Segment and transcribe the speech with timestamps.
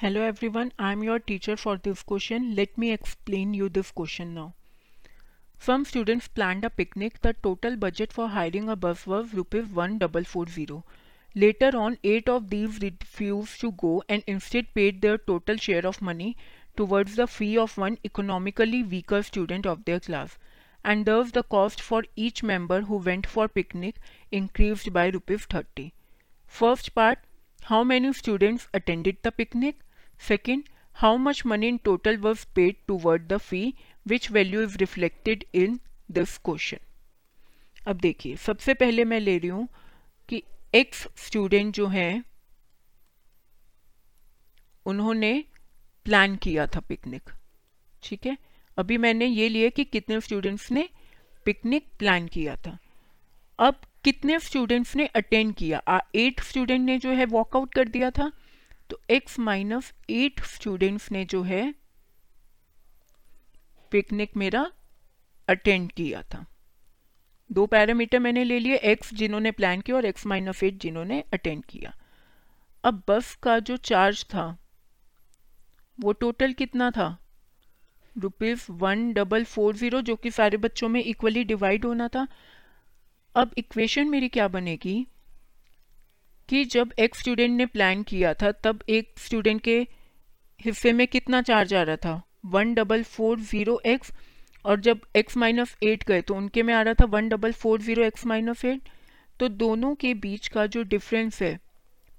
[0.00, 2.54] Hello everyone, I am your teacher for this question.
[2.54, 4.52] Let me explain you this question now.
[5.58, 7.22] Some students planned a picnic.
[7.22, 10.82] The total budget for hiring a bus was rupees 1440.
[11.34, 16.02] Later on, 8 of these refused to go and instead paid their total share of
[16.02, 16.36] money
[16.76, 20.36] towards the fee of one economically weaker student of their class.
[20.84, 23.96] And thus the cost for each member who went for picnic
[24.30, 25.94] increased by rupees 30.
[26.46, 27.20] First part,
[27.64, 29.82] how many students attended the picnic
[30.20, 33.74] second how much money in total were paid toward the fee
[34.06, 36.78] which value is reflected in this question
[37.86, 39.68] अब देखिए, सबसे पहले मैं ले रही हूँ
[40.28, 40.42] कि
[40.74, 42.24] x student जो हैं,
[44.86, 45.44] उन्होंने
[46.04, 47.30] प्लान किया था पिकनिक
[48.02, 48.36] ठीक है?
[48.78, 50.88] अभी मैंने ये लिया कि कितने स्टूडेंट्स ने
[51.44, 52.78] पिकनिक प्लान किया था।
[53.58, 56.00] अब कितने स्टूडेंट्स ने अटेंड किया?
[56.14, 58.30] एट स्टूडेंट ने जो है वॉकआउट कर दिया था?
[58.90, 61.74] तो x माइनस एट स्टूडेंट्स ने जो है
[63.92, 64.70] पिकनिक मेरा
[65.48, 66.44] अटेंड किया था।
[67.50, 71.64] दो पैरामीटर मैंने ले लिए, x जिन्होंने प्लान किया और एक्स माइनस एट जिन्होंने अटेंड
[71.64, 71.94] किया।
[72.84, 74.46] अब बस का जो चार्ज था,
[76.00, 77.16] वो टोटल कितना था?
[78.16, 82.26] Rupees one double four zero जो कि सारे बच्चों में इक्वली डिवाइड होना था।
[83.36, 85.06] अब इक्वेशन मेरी क्या बनेगी?
[86.48, 89.78] कि जब एक स्टूडेंट ने प्लान किया था, तब एक स्टूडेंट के
[90.60, 92.22] हिस्से में कितना चार्ज आ रहा था?
[92.44, 94.12] One double four zero x
[94.64, 97.80] और जब एक्स माइनस एट गए तो उनके में आ रहा था one double four
[97.80, 98.88] zero x minus eight
[99.40, 101.58] तो दोनों के बीच का जो डिफरेंस है,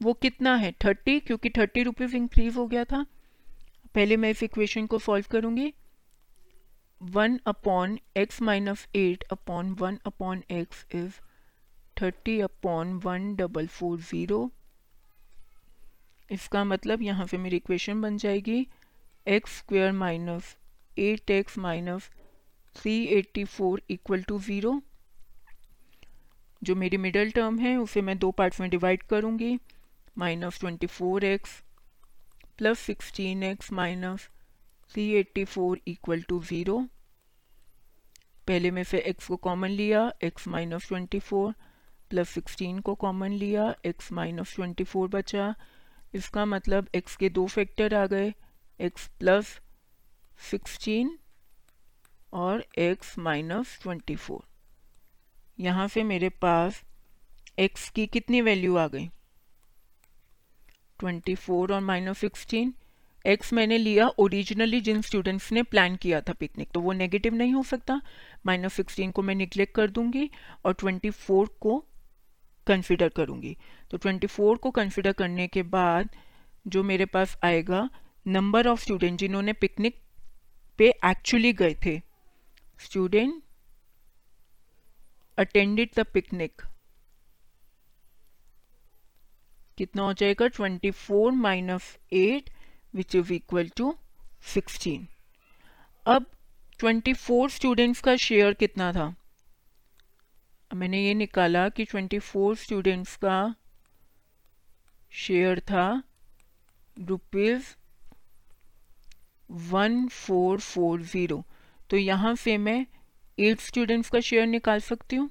[0.01, 0.71] वो कितना है?
[0.85, 3.05] थर्टी क्योंकि थर्टी रुपीज़ इंक्रीज हो गया था।
[3.95, 5.73] पहले मैं इस इक्वेशन को सॉल्व करूँगी।
[7.01, 11.19] One upon x minus eight upon one upon x is
[12.01, 14.49] thirty upon one double four zero
[16.29, 18.67] इसका मतलब यहाँ से मेरी इक्वेशन बन जाएगी
[19.27, 20.55] x square minus
[20.99, 22.09] eight x minus
[22.75, 24.81] three eighty four equal to zero
[26.61, 29.57] जो मेरी मिडल टर्म है, उसे मैं दो पार्ट्स में डिवाइड करूँगी।
[30.17, 31.51] Minus twenty four x
[32.57, 34.27] plus sixteen x minus
[34.91, 36.79] three eighty four equal to zero
[38.47, 41.53] पहले में से x को कॉमन लिया, x minus twenty four
[42.09, 45.53] plus sixteen को कॉमन लिया एक्स माइनस ट्वेंटी फोर बचा।
[46.15, 48.33] इसका मतलब एक्स के दो फैक्टर आ गए
[48.79, 49.59] एक्स प्लस
[50.51, 51.17] सिक्सटीन
[52.33, 54.43] और एक्स माइनस ट्वेंटी फोर
[55.59, 56.81] यहाँ से मेरे पास
[57.59, 59.07] एक्स की कितनी वैल्यू आ गई?
[60.99, 62.73] ट्वेंटी फोर और माइनस सिक्सटीन
[63.25, 67.53] एक्स मैंने लिया ओरिजिनली जिन स्टूडेंट्स ने प्लान किया था पिकनिक तो वो नेगेटिव नहीं
[67.53, 67.99] हो सकता।
[68.45, 70.29] माइनस सिक्सटीन को मैं निग्लेक्ट कर दूँगी
[70.65, 71.77] और ट्वेंटी फोर को
[72.67, 73.55] कंसिडर करूँगी।
[73.91, 76.09] तो 24 को कंसिडर करने के बाद
[76.67, 77.89] जो मेरे पास आएगा
[78.27, 80.01] नंबर ऑफ़ स्टूडेंट जिन्होंने पिकनिक
[80.79, 82.01] पे एक्चुअली गए थे।
[82.79, 83.43] स्टूडेंट
[85.37, 86.61] अटेंडेड द पिकनिक
[89.77, 90.47] कितना हो जाएगा?
[90.47, 92.49] 24 four minus eight
[92.93, 93.93] which is equal to
[94.55, 95.05] 16
[96.05, 96.25] अब
[96.79, 99.13] 24 स्टूडेंट्स का शेयर कितना था?
[100.71, 103.37] मैंने ये निकाला कि 24 स्टूडेंट्स का
[105.11, 106.03] शेयर था
[106.97, 107.73] rupees
[109.71, 111.43] one four four zero
[111.89, 112.85] तो यहाँ से मैं
[113.39, 115.29] एट स्टूडेंट्स का शेयर निकाल सकती हूँ?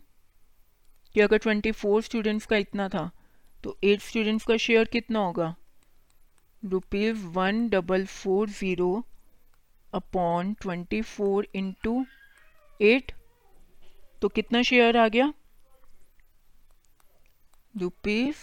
[1.15, 3.11] कि अगर 24 स्टूडेंट्स का इतना था
[3.65, 5.55] तो एट स्टूडेंट्स का शेयर कितना होगा?
[6.67, 9.05] Rupees one double four zero
[9.93, 12.05] upon twenty four into
[12.81, 13.13] eight
[14.23, 15.33] तो कितना शेयर आ गया?
[17.75, 18.37] Rupees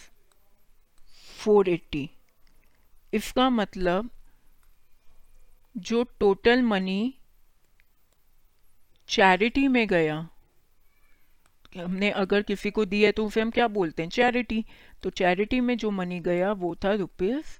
[1.38, 2.10] four eighty.
[3.14, 4.10] इसका मतलब
[5.78, 7.14] जो टोटल मनी
[9.10, 10.16] चैरिटी में गया,
[11.76, 14.10] हमने अगर किसी को दिया तो उसे हम क्या बोलते हैं?
[14.10, 14.64] चैरिटी।
[15.04, 17.60] तो चैरिटी में जो मनी गया वो था rupees